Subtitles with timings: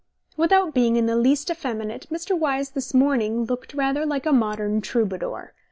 [0.35, 2.35] Without being in the least effeminate, Mr.
[2.35, 5.53] Wyse this morning looked rather like a modern Troubadour.